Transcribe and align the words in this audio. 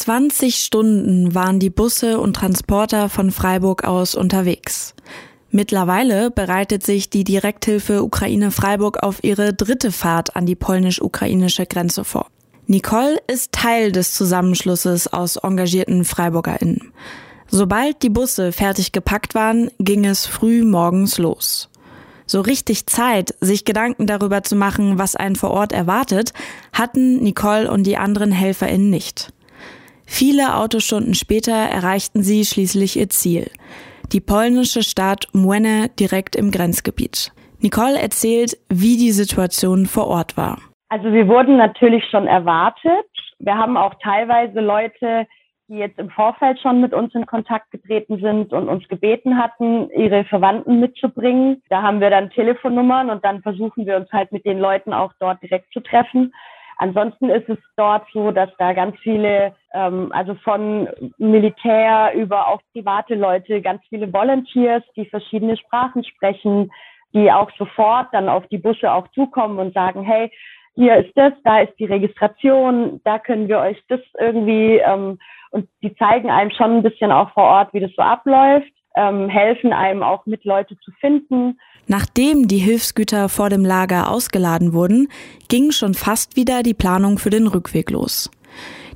20 0.00 0.56
Stunden 0.56 1.34
waren 1.34 1.58
die 1.58 1.68
Busse 1.68 2.20
und 2.20 2.34
Transporter 2.34 3.10
von 3.10 3.30
Freiburg 3.30 3.84
aus 3.84 4.14
unterwegs. 4.14 4.94
Mittlerweile 5.50 6.30
bereitet 6.30 6.86
sich 6.86 7.10
die 7.10 7.22
Direkthilfe 7.22 8.02
Ukraine 8.02 8.50
Freiburg 8.50 9.02
auf 9.02 9.22
ihre 9.22 9.52
dritte 9.52 9.92
Fahrt 9.92 10.36
an 10.36 10.46
die 10.46 10.54
polnisch-ukrainische 10.54 11.66
Grenze 11.66 12.04
vor. 12.04 12.28
Nicole 12.66 13.18
ist 13.26 13.52
Teil 13.52 13.92
des 13.92 14.14
Zusammenschlusses 14.14 15.06
aus 15.12 15.36
engagierten 15.36 16.06
FreiburgerInnen. 16.06 16.94
Sobald 17.48 18.02
die 18.02 18.08
Busse 18.08 18.52
fertig 18.52 18.92
gepackt 18.92 19.34
waren, 19.34 19.70
ging 19.80 20.06
es 20.06 20.24
früh 20.24 20.64
morgens 20.64 21.18
los. 21.18 21.68
So 22.24 22.40
richtig 22.40 22.86
Zeit, 22.86 23.34
sich 23.42 23.66
Gedanken 23.66 24.06
darüber 24.06 24.42
zu 24.44 24.56
machen, 24.56 24.96
was 24.96 25.14
einen 25.14 25.36
vor 25.36 25.50
Ort 25.50 25.72
erwartet, 25.72 26.32
hatten 26.72 27.22
Nicole 27.22 27.70
und 27.70 27.82
die 27.82 27.98
anderen 27.98 28.32
HelferInnen 28.32 28.88
nicht. 28.88 29.34
Viele 30.12 30.56
Autostunden 30.56 31.14
später 31.14 31.52
erreichten 31.52 32.22
sie 32.22 32.44
schließlich 32.44 32.98
ihr 32.98 33.08
Ziel. 33.10 33.46
Die 34.12 34.20
polnische 34.20 34.82
Stadt 34.82 35.28
Mwene 35.32 35.88
direkt 36.00 36.34
im 36.34 36.50
Grenzgebiet. 36.50 37.32
Nicole 37.60 37.96
erzählt, 37.96 38.58
wie 38.68 38.96
die 38.96 39.12
Situation 39.12 39.86
vor 39.86 40.08
Ort 40.08 40.36
war. 40.36 40.58
Also 40.88 41.12
wir 41.12 41.28
wurden 41.28 41.56
natürlich 41.56 42.04
schon 42.10 42.26
erwartet. 42.26 43.06
Wir 43.38 43.54
haben 43.54 43.76
auch 43.76 43.94
teilweise 44.02 44.60
Leute 44.60 45.26
die 45.70 45.76
jetzt 45.76 46.00
im 46.00 46.10
Vorfeld 46.10 46.58
schon 46.60 46.80
mit 46.80 46.92
uns 46.92 47.14
in 47.14 47.26
Kontakt 47.26 47.70
getreten 47.70 48.18
sind 48.20 48.52
und 48.52 48.68
uns 48.68 48.88
gebeten 48.88 49.38
hatten, 49.38 49.88
ihre 49.90 50.24
Verwandten 50.24 50.80
mitzubringen. 50.80 51.62
Da 51.68 51.82
haben 51.82 52.00
wir 52.00 52.10
dann 52.10 52.30
Telefonnummern 52.30 53.08
und 53.08 53.24
dann 53.24 53.40
versuchen 53.40 53.86
wir 53.86 53.96
uns 53.96 54.10
halt 54.10 54.32
mit 54.32 54.44
den 54.44 54.58
Leuten 54.58 54.92
auch 54.92 55.12
dort 55.20 55.40
direkt 55.42 55.72
zu 55.72 55.78
treffen. 55.78 56.34
Ansonsten 56.80 57.28
ist 57.28 57.46
es 57.46 57.58
dort 57.76 58.06
so, 58.10 58.30
dass 58.30 58.48
da 58.58 58.72
ganz 58.72 58.96
viele, 59.00 59.54
ähm, 59.74 60.10
also 60.12 60.34
von 60.36 60.88
Militär 61.18 62.12
über 62.14 62.48
auch 62.48 62.62
private 62.72 63.16
Leute, 63.16 63.60
ganz 63.60 63.82
viele 63.90 64.10
Volunteers, 64.10 64.82
die 64.96 65.04
verschiedene 65.04 65.58
Sprachen 65.58 66.02
sprechen, 66.04 66.72
die 67.12 67.30
auch 67.30 67.50
sofort 67.58 68.08
dann 68.12 68.30
auf 68.30 68.46
die 68.46 68.56
Busse 68.56 68.90
auch 68.90 69.06
zukommen 69.08 69.58
und 69.58 69.74
sagen, 69.74 70.02
hey, 70.04 70.32
hier 70.74 70.96
ist 70.96 71.12
das, 71.16 71.34
da 71.44 71.60
ist 71.60 71.78
die 71.78 71.84
Registration, 71.84 73.02
da 73.04 73.18
können 73.18 73.48
wir 73.48 73.58
euch 73.58 73.76
das 73.88 74.00
irgendwie 74.18 74.78
ähm, 74.78 75.18
und 75.50 75.68
die 75.82 75.94
zeigen 75.96 76.30
einem 76.30 76.50
schon 76.50 76.78
ein 76.78 76.82
bisschen 76.82 77.12
auch 77.12 77.30
vor 77.32 77.44
Ort, 77.44 77.74
wie 77.74 77.80
das 77.80 77.90
so 77.94 78.00
abläuft, 78.00 78.72
ähm, 78.96 79.28
helfen 79.28 79.74
einem 79.74 80.02
auch 80.02 80.24
mit 80.24 80.46
Leute 80.46 80.78
zu 80.78 80.92
finden. 80.92 81.58
Nachdem 81.86 82.48
die 82.48 82.58
Hilfsgüter 82.58 83.28
vor 83.28 83.50
dem 83.50 83.64
Lager 83.64 84.10
ausgeladen 84.10 84.72
wurden, 84.72 85.08
ging 85.48 85.70
schon 85.72 85.94
fast 85.94 86.36
wieder 86.36 86.62
die 86.62 86.74
Planung 86.74 87.18
für 87.18 87.30
den 87.30 87.46
Rückweg 87.46 87.90
los. 87.90 88.30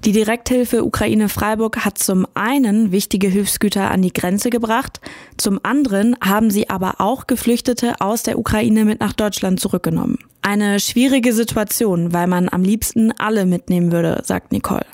Die 0.04 0.12
Direkthilfe 0.12 0.84
Ukraine 0.84 1.30
Freiburg 1.30 1.86
hat 1.86 1.96
zum 1.96 2.26
einen 2.34 2.92
wichtige 2.92 3.26
Hilfsgüter 3.26 3.90
an 3.90 4.02
die 4.02 4.12
Grenze 4.12 4.50
gebracht, 4.50 5.00
zum 5.38 5.60
anderen 5.62 6.14
haben 6.22 6.50
sie 6.50 6.68
aber 6.68 6.96
auch 6.98 7.26
Geflüchtete 7.26 8.00
aus 8.00 8.22
der 8.22 8.38
Ukraine 8.38 8.84
mit 8.84 9.00
nach 9.00 9.14
Deutschland 9.14 9.60
zurückgenommen. 9.60 10.18
Eine 10.42 10.78
schwierige 10.78 11.32
Situation, 11.32 12.12
weil 12.12 12.26
man 12.26 12.50
am 12.50 12.62
liebsten 12.62 13.12
alle 13.12 13.46
mitnehmen 13.46 13.92
würde, 13.92 14.20
sagt 14.26 14.52
Nicole. 14.52 14.84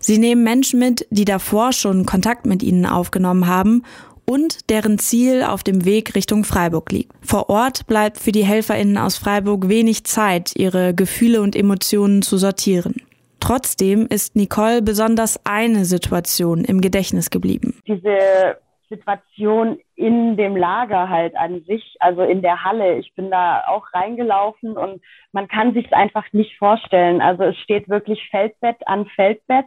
Sie 0.00 0.18
nehmen 0.18 0.42
Menschen 0.42 0.80
mit, 0.80 1.06
die 1.10 1.24
davor 1.24 1.72
schon 1.72 2.04
Kontakt 2.04 2.44
mit 2.44 2.64
ihnen 2.64 2.84
aufgenommen 2.84 3.46
haben 3.46 3.84
und 4.26 4.70
deren 4.70 4.98
Ziel 4.98 5.42
auf 5.42 5.62
dem 5.62 5.84
Weg 5.84 6.14
Richtung 6.14 6.44
Freiburg 6.44 6.90
liegt. 6.92 7.12
Vor 7.20 7.48
Ort 7.48 7.86
bleibt 7.86 8.18
für 8.18 8.32
die 8.32 8.44
Helferinnen 8.44 8.98
aus 8.98 9.16
Freiburg 9.16 9.68
wenig 9.68 10.04
Zeit, 10.04 10.52
ihre 10.56 10.94
Gefühle 10.94 11.42
und 11.42 11.56
Emotionen 11.56 12.22
zu 12.22 12.36
sortieren. 12.36 13.02
Trotzdem 13.40 14.06
ist 14.06 14.36
Nicole 14.36 14.82
besonders 14.82 15.40
eine 15.44 15.84
Situation 15.84 16.64
im 16.64 16.80
Gedächtnis 16.80 17.30
geblieben. 17.30 17.80
Diese 17.88 18.56
Situation 18.88 19.78
in 19.96 20.36
dem 20.36 20.56
Lager 20.56 21.08
halt 21.08 21.34
an 21.36 21.62
sich, 21.64 21.96
also 22.00 22.22
in 22.22 22.42
der 22.42 22.62
Halle. 22.62 22.98
Ich 22.98 23.14
bin 23.14 23.30
da 23.30 23.64
auch 23.66 23.86
reingelaufen 23.92 24.76
und 24.76 25.02
man 25.32 25.48
kann 25.48 25.74
sich 25.74 25.92
einfach 25.92 26.24
nicht 26.32 26.56
vorstellen. 26.58 27.20
Also 27.20 27.44
es 27.44 27.56
steht 27.58 27.88
wirklich 27.88 28.28
Feldbett 28.30 28.76
an 28.86 29.06
Feldbett 29.06 29.66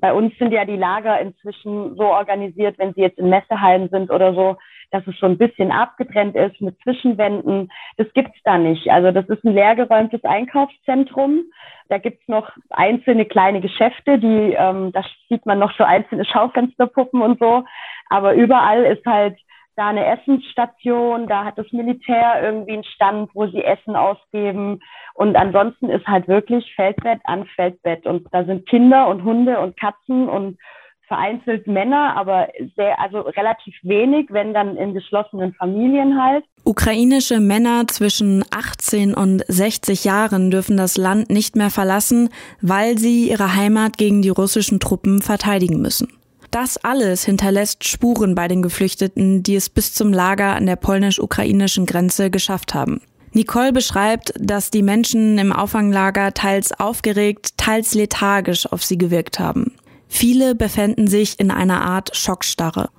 bei 0.00 0.12
uns 0.12 0.36
sind 0.38 0.52
ja 0.52 0.64
die 0.64 0.76
Lager 0.76 1.20
inzwischen 1.20 1.96
so 1.96 2.04
organisiert, 2.04 2.78
wenn 2.78 2.94
sie 2.94 3.02
jetzt 3.02 3.18
in 3.18 3.30
Messehallen 3.30 3.88
sind 3.88 4.10
oder 4.10 4.34
so, 4.34 4.56
dass 4.90 5.06
es 5.06 5.16
schon 5.16 5.32
ein 5.32 5.38
bisschen 5.38 5.72
abgetrennt 5.72 6.36
ist 6.36 6.60
mit 6.60 6.78
Zwischenwänden. 6.82 7.70
Das 7.96 8.06
gibt's 8.14 8.38
da 8.44 8.58
nicht. 8.58 8.90
Also 8.90 9.10
das 9.10 9.28
ist 9.28 9.44
ein 9.44 9.54
leergeräumtes 9.54 10.22
Einkaufszentrum. 10.24 11.44
Da 11.88 11.98
gibt's 11.98 12.26
noch 12.28 12.50
einzelne 12.70 13.24
kleine 13.24 13.60
Geschäfte, 13.60 14.18
die, 14.18 14.54
ähm, 14.56 14.92
da 14.92 15.02
sieht 15.28 15.46
man 15.46 15.58
noch 15.58 15.76
so 15.76 15.84
einzelne 15.84 16.24
Schaufensterpuppen 16.24 17.22
und 17.22 17.38
so. 17.40 17.64
Aber 18.08 18.34
überall 18.34 18.84
ist 18.84 19.04
halt 19.04 19.36
da 19.76 19.88
eine 19.88 20.06
Essensstation, 20.06 21.26
da 21.26 21.44
hat 21.44 21.58
das 21.58 21.70
Militär 21.72 22.42
irgendwie 22.42 22.74
einen 22.74 22.84
Stand, 22.84 23.30
wo 23.34 23.46
sie 23.46 23.62
Essen 23.62 23.96
ausgeben. 23.96 24.80
Und 25.14 25.36
ansonsten 25.36 25.90
ist 25.90 26.06
halt 26.06 26.28
wirklich 26.28 26.72
Feldbett 26.74 27.20
an 27.24 27.46
Feldbett. 27.56 28.06
Und 28.06 28.26
da 28.32 28.44
sind 28.44 28.68
Kinder 28.68 29.08
und 29.08 29.24
Hunde 29.24 29.58
und 29.60 29.78
Katzen 29.78 30.28
und 30.28 30.58
vereinzelt 31.06 31.66
Männer, 31.66 32.16
aber 32.16 32.48
sehr, 32.76 32.98
also 32.98 33.20
relativ 33.20 33.74
wenig, 33.82 34.28
wenn 34.30 34.54
dann 34.54 34.76
in 34.76 34.94
geschlossenen 34.94 35.52
Familien 35.54 36.20
halt. 36.22 36.44
Ukrainische 36.64 37.40
Männer 37.40 37.86
zwischen 37.88 38.42
18 38.50 39.14
und 39.14 39.44
60 39.46 40.04
Jahren 40.04 40.50
dürfen 40.50 40.76
das 40.76 40.96
Land 40.96 41.30
nicht 41.30 41.56
mehr 41.56 41.70
verlassen, 41.70 42.30
weil 42.62 42.98
sie 42.98 43.30
ihre 43.30 43.54
Heimat 43.54 43.98
gegen 43.98 44.22
die 44.22 44.30
russischen 44.30 44.80
Truppen 44.80 45.20
verteidigen 45.20 45.80
müssen. 45.82 46.08
Das 46.54 46.76
alles 46.84 47.24
hinterlässt 47.24 47.82
Spuren 47.82 48.36
bei 48.36 48.46
den 48.46 48.62
Geflüchteten, 48.62 49.42
die 49.42 49.56
es 49.56 49.68
bis 49.68 49.92
zum 49.92 50.12
Lager 50.12 50.54
an 50.54 50.66
der 50.66 50.76
polnisch-ukrainischen 50.76 51.84
Grenze 51.84 52.30
geschafft 52.30 52.74
haben. 52.74 53.00
Nicole 53.32 53.72
beschreibt, 53.72 54.32
dass 54.38 54.70
die 54.70 54.84
Menschen 54.84 55.36
im 55.38 55.52
Auffanglager 55.52 56.32
teils 56.32 56.70
aufgeregt, 56.78 57.58
teils 57.58 57.96
lethargisch 57.96 58.70
auf 58.70 58.84
sie 58.84 58.96
gewirkt 58.96 59.40
haben. 59.40 59.74
Viele 60.06 60.54
befänden 60.54 61.08
sich 61.08 61.40
in 61.40 61.50
einer 61.50 61.82
Art 61.84 62.14
Schockstarre. 62.14 62.90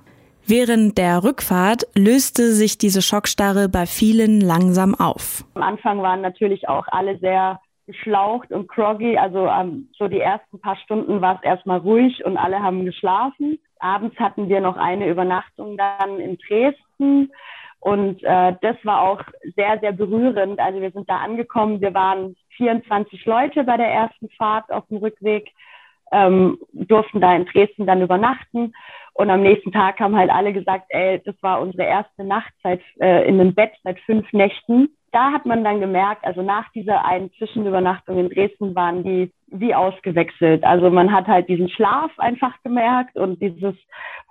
Während 0.44 0.98
der 0.98 1.24
Rückfahrt 1.24 1.86
löste 1.94 2.52
sich 2.52 2.76
diese 2.76 3.00
Schockstarre 3.00 3.70
bei 3.70 3.86
vielen 3.86 4.42
langsam 4.42 4.94
auf. 4.94 5.46
Am 5.54 5.62
Anfang 5.62 6.02
waren 6.02 6.20
natürlich 6.20 6.68
auch 6.68 6.84
alle 6.88 7.18
sehr 7.20 7.58
geschlaucht 7.86 8.50
und 8.52 8.68
groggy. 8.68 9.16
Also 9.16 9.46
ähm, 9.46 9.88
so 9.96 10.08
die 10.08 10.20
ersten 10.20 10.60
paar 10.60 10.76
Stunden 10.76 11.20
war 11.20 11.36
es 11.36 11.42
erstmal 11.42 11.78
ruhig 11.78 12.24
und 12.24 12.36
alle 12.36 12.62
haben 12.62 12.84
geschlafen. 12.84 13.58
Abends 13.78 14.18
hatten 14.18 14.48
wir 14.48 14.60
noch 14.60 14.76
eine 14.76 15.08
Übernachtung 15.08 15.76
dann 15.76 16.18
in 16.18 16.38
Dresden. 16.38 17.30
Und 17.80 18.22
äh, 18.24 18.54
das 18.62 18.76
war 18.84 19.02
auch 19.02 19.22
sehr, 19.54 19.78
sehr 19.80 19.92
berührend. 19.92 20.58
Also 20.58 20.80
wir 20.80 20.90
sind 20.90 21.08
da 21.08 21.18
angekommen. 21.18 21.80
Wir 21.80 21.94
waren 21.94 22.34
24 22.56 23.24
Leute 23.26 23.64
bei 23.64 23.76
der 23.76 23.88
ersten 23.88 24.28
Fahrt 24.30 24.70
auf 24.72 24.86
dem 24.88 24.96
Rückweg, 24.98 25.52
ähm, 26.10 26.58
durften 26.72 27.20
da 27.20 27.34
in 27.36 27.46
Dresden 27.46 27.86
dann 27.86 28.02
übernachten. 28.02 28.72
Und 29.14 29.30
am 29.30 29.42
nächsten 29.42 29.72
Tag 29.72 30.00
haben 30.00 30.16
halt 30.16 30.30
alle 30.30 30.52
gesagt, 30.52 30.86
ey, 30.88 31.22
das 31.24 31.34
war 31.42 31.60
unsere 31.60 31.84
erste 31.84 32.24
Nacht 32.24 32.52
seit, 32.62 32.80
äh, 33.00 33.26
in 33.28 33.40
einem 33.40 33.54
Bett 33.54 33.72
seit 33.82 33.98
fünf 34.00 34.30
Nächten 34.32 34.88
da 35.16 35.32
hat 35.32 35.46
man 35.46 35.64
dann 35.64 35.80
gemerkt, 35.80 36.26
also 36.26 36.42
nach 36.42 36.70
dieser 36.72 37.06
einen 37.06 37.32
Zwischenübernachtung 37.38 38.18
in 38.18 38.28
Dresden 38.28 38.74
waren 38.74 39.02
die 39.02 39.32
wie 39.46 39.74
ausgewechselt. 39.74 40.62
Also 40.62 40.90
man 40.90 41.10
hat 41.10 41.26
halt 41.26 41.48
diesen 41.48 41.70
Schlaf 41.70 42.10
einfach 42.18 42.52
gemerkt 42.62 43.16
und 43.16 43.40
dieses, 43.40 43.74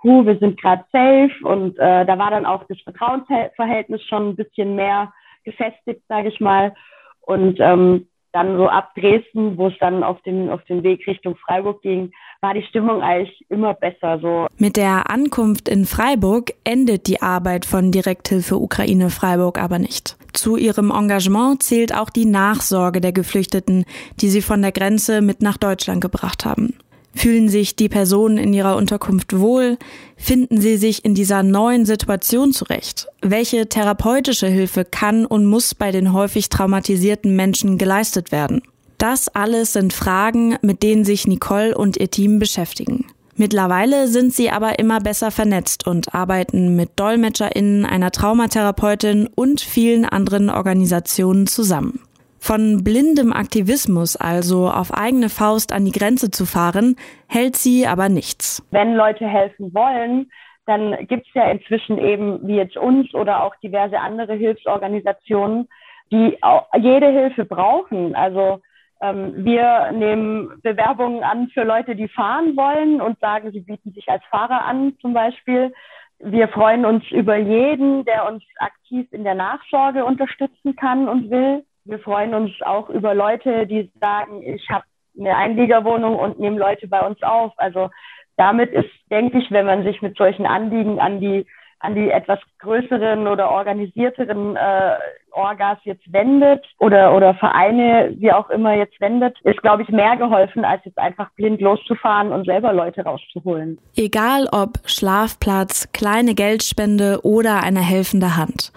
hu, 0.03 0.27
wir 0.27 0.37
sind 0.37 0.61
gerade 0.61 0.85
safe 0.91 1.33
und 1.43 1.79
äh, 1.79 2.05
da 2.05 2.19
war 2.19 2.29
dann 2.29 2.45
auch 2.45 2.65
das 2.69 2.79
Vertrauensverhältnis 2.81 4.03
schon 4.03 4.29
ein 4.29 4.35
bisschen 4.35 4.75
mehr 4.75 5.11
gefestigt, 5.43 6.03
sage 6.07 6.27
ich 6.27 6.39
mal. 6.39 6.75
Und 7.21 7.59
ähm, 7.59 8.07
dann 8.31 8.55
so 8.55 8.67
ab 8.67 8.93
Dresden, 8.93 9.57
wo 9.57 9.69
es 9.69 9.77
dann 9.79 10.03
auf 10.03 10.21
den, 10.21 10.51
auf 10.51 10.63
den 10.65 10.83
Weg 10.83 11.07
Richtung 11.07 11.35
Freiburg 11.37 11.81
ging, 11.81 12.11
war 12.45 12.53
die 12.53 12.61
Stimmung 12.61 13.01
eigentlich 13.01 13.43
immer 13.49 13.73
besser. 13.73 14.19
So. 14.21 14.45
Mit 14.59 14.77
der 14.77 15.09
Ankunft 15.09 15.67
in 15.67 15.85
Freiburg 15.85 16.53
endet 16.63 17.07
die 17.07 17.23
Arbeit 17.23 17.65
von 17.65 17.91
Direkthilfe 17.91 18.57
Ukraine 18.57 19.09
Freiburg 19.09 19.59
aber 19.59 19.79
nicht. 19.79 20.15
Zu 20.31 20.55
ihrem 20.55 20.91
Engagement 20.91 21.63
zählt 21.63 21.95
auch 21.95 22.11
die 22.11 22.25
Nachsorge 22.25 23.01
der 23.01 23.13
Geflüchteten, 23.13 23.85
die 24.21 24.29
sie 24.29 24.43
von 24.43 24.61
der 24.61 24.71
Grenze 24.71 25.21
mit 25.21 25.41
nach 25.41 25.57
Deutschland 25.57 26.01
gebracht 26.01 26.45
haben. 26.45 26.75
Fühlen 27.15 27.49
sich 27.49 27.75
die 27.75 27.89
Personen 27.89 28.37
in 28.37 28.53
ihrer 28.53 28.75
Unterkunft 28.75 29.39
wohl? 29.39 29.79
Finden 30.15 30.61
sie 30.61 30.77
sich 30.77 31.03
in 31.03 31.15
dieser 31.15 31.41
neuen 31.41 31.85
Situation 31.85 32.51
zurecht? 32.51 33.07
Welche 33.21 33.69
therapeutische 33.69 34.47
Hilfe 34.47 34.85
kann 34.85 35.25
und 35.25 35.45
muss 35.45 35.73
bei 35.73 35.91
den 35.91 36.13
häufig 36.13 36.49
traumatisierten 36.49 37.35
Menschen 37.35 37.79
geleistet 37.79 38.31
werden? 38.31 38.61
Das 38.97 39.27
alles 39.33 39.73
sind 39.73 39.93
Fragen, 39.93 40.57
mit 40.61 40.81
denen 40.81 41.03
sich 41.03 41.27
Nicole 41.27 41.77
und 41.77 41.97
ihr 41.97 42.09
Team 42.09 42.39
beschäftigen. 42.39 43.05
Mittlerweile 43.37 44.07
sind 44.07 44.31
sie 44.31 44.49
aber 44.49 44.79
immer 44.79 45.01
besser 45.01 45.29
vernetzt 45.29 45.85
und 45.85 46.15
arbeiten 46.15 46.77
mit 46.77 46.97
DolmetscherInnen, 46.97 47.85
einer 47.85 48.11
Traumatherapeutin 48.11 49.27
und 49.35 49.59
vielen 49.59 50.05
anderen 50.05 50.49
Organisationen 50.49 51.45
zusammen. 51.45 51.99
Von 52.39 52.83
blindem 52.83 53.33
Aktivismus, 53.33 54.15
also 54.15 54.69
auf 54.69 54.93
eigene 54.93 55.27
Faust 55.29 55.73
an 55.73 55.83
die 55.83 55.91
Grenze 55.91 56.31
zu 56.31 56.45
fahren, 56.45 56.95
hält 57.27 57.57
sie 57.57 57.87
aber 57.87 58.07
nichts. 58.07 58.65
Wenn 58.71 58.95
Leute 58.95 59.25
helfen 59.25 59.73
wollen, 59.73 60.31
dann 60.65 60.95
gibt 61.07 61.27
es 61.27 61.33
ja 61.33 61.49
inzwischen 61.51 61.97
eben 61.97 62.47
wie 62.47 62.55
jetzt 62.55 62.77
uns 62.77 63.13
oder 63.13 63.43
auch 63.43 63.55
diverse 63.57 63.99
andere 63.99 64.35
Hilfsorganisationen, 64.35 65.67
die 66.11 66.37
jede 66.79 67.07
Hilfe 67.07 67.45
brauchen. 67.45 68.15
Also 68.15 68.61
wir 69.01 69.91
nehmen 69.91 70.61
Bewerbungen 70.63 71.23
an 71.23 71.49
für 71.49 71.63
Leute, 71.63 71.95
die 71.95 72.07
fahren 72.07 72.55
wollen 72.55 73.01
und 73.01 73.19
sagen, 73.19 73.51
sie 73.51 73.59
bieten 73.59 73.91
sich 73.91 74.07
als 74.09 74.23
Fahrer 74.25 74.65
an 74.65 74.93
zum 75.01 75.13
Beispiel. 75.13 75.73
Wir 76.19 76.47
freuen 76.47 76.85
uns 76.85 77.03
über 77.11 77.35
jeden, 77.35 78.05
der 78.05 78.25
uns 78.25 78.43
aktiv 78.57 79.07
in 79.11 79.23
der 79.23 79.35
Nachsorge 79.35 80.05
unterstützen 80.05 80.75
kann 80.75 81.09
und 81.09 81.29
will. 81.29 81.65
Wir 81.83 81.99
freuen 81.99 82.33
uns 82.33 82.51
auch 82.61 82.89
über 82.89 83.13
Leute, 83.13 83.67
die 83.67 83.91
sagen, 83.99 84.41
ich 84.41 84.69
habe 84.69 84.85
eine 85.19 85.35
Einliegerwohnung 85.35 86.15
und 86.15 86.39
nehme 86.39 86.57
Leute 86.57 86.87
bei 86.87 87.01
uns 87.01 87.21
auf. 87.21 87.53
Also 87.57 87.89
damit 88.37 88.71
ist, 88.71 88.89
denke 89.11 89.39
ich, 89.39 89.51
wenn 89.51 89.65
man 89.65 89.83
sich 89.83 90.01
mit 90.01 90.17
solchen 90.17 90.45
Anliegen 90.45 90.99
an 90.99 91.19
die 91.19 91.45
an 91.79 91.93
die 91.93 92.09
etwas 92.09 92.39
größeren 92.59 93.27
oder 93.27 93.51
organisierteren 93.51 94.55
äh, 94.55 94.95
Orgas 95.35 95.77
jetzt 95.83 96.11
wendet 96.11 96.65
oder, 96.79 97.15
oder 97.15 97.33
Vereine, 97.35 98.13
wie 98.17 98.31
auch 98.31 98.49
immer 98.49 98.73
jetzt 98.75 98.99
wendet, 99.01 99.37
ist, 99.43 99.61
glaube 99.61 99.83
ich, 99.83 99.89
mehr 99.89 100.15
geholfen, 100.15 100.63
als 100.63 100.83
jetzt 100.85 100.97
einfach 100.97 101.29
blind 101.33 101.61
loszufahren 101.61 102.31
und 102.31 102.45
selber 102.45 102.73
Leute 102.73 103.03
rauszuholen. 103.03 103.77
Egal 103.95 104.47
ob 104.51 104.79
Schlafplatz, 104.85 105.91
kleine 105.91 106.35
Geldspende 106.35 107.19
oder 107.23 107.63
eine 107.63 107.81
helfende 107.81 108.37
Hand. 108.37 108.71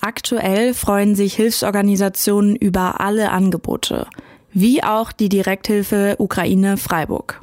Aktuell 0.00 0.72
freuen 0.72 1.14
sich 1.14 1.34
Hilfsorganisationen 1.34 2.56
über 2.56 3.00
alle 3.00 3.30
Angebote, 3.30 4.06
wie 4.50 4.82
auch 4.82 5.12
die 5.12 5.28
Direkthilfe 5.28 6.16
Ukraine 6.18 6.78
Freiburg. 6.78 7.38